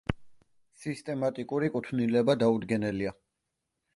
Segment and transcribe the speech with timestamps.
[0.83, 3.15] სისტემატიკური კუთვნილება დაუდგენელია.